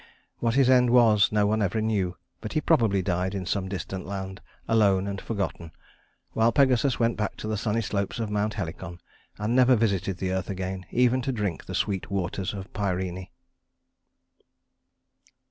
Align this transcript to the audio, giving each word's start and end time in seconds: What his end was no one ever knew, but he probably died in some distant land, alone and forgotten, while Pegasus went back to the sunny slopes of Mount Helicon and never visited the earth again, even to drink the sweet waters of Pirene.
What 0.39 0.55
his 0.55 0.67
end 0.67 0.89
was 0.89 1.31
no 1.31 1.45
one 1.45 1.61
ever 1.61 1.79
knew, 1.79 2.17
but 2.39 2.53
he 2.53 2.59
probably 2.59 3.03
died 3.03 3.35
in 3.35 3.45
some 3.45 3.69
distant 3.69 4.03
land, 4.03 4.41
alone 4.67 5.05
and 5.05 5.21
forgotten, 5.21 5.73
while 6.31 6.51
Pegasus 6.51 6.99
went 6.99 7.17
back 7.17 7.35
to 7.37 7.47
the 7.47 7.55
sunny 7.55 7.81
slopes 7.81 8.17
of 8.19 8.31
Mount 8.31 8.55
Helicon 8.55 8.99
and 9.37 9.55
never 9.55 9.75
visited 9.75 10.17
the 10.17 10.31
earth 10.31 10.49
again, 10.49 10.87
even 10.89 11.21
to 11.21 11.31
drink 11.31 11.65
the 11.65 11.75
sweet 11.75 12.09
waters 12.09 12.51
of 12.51 12.73
Pirene. 12.73 13.27